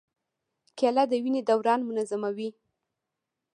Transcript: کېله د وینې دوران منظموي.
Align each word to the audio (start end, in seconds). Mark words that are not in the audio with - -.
کېله 0.77 1.03
د 1.11 1.13
وینې 1.23 1.41
دوران 1.49 1.79
منظموي. 1.87 2.49